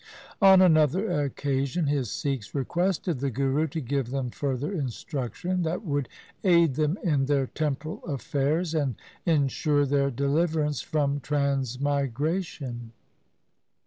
'On 0.51 0.63
another 0.63 1.21
occasion 1.25 1.85
his 1.85 2.09
Sikhs 2.09 2.55
requested 2.55 3.19
the 3.19 3.29
Guru 3.29 3.67
to 3.67 3.79
give 3.79 4.09
them 4.09 4.31
further 4.31 4.71
instruction 4.73 5.61
that 5.61 5.85
would 5.85 6.09
aid 6.43 6.73
them 6.73 6.97
in 7.03 7.25
their 7.27 7.45
temporal 7.45 8.03
affairs 8.05 8.73
and 8.73 8.95
ensure 9.27 9.85
their 9.85 10.09
deliverance 10.09 10.81
from 10.81 11.19
transmigration. 11.19 12.93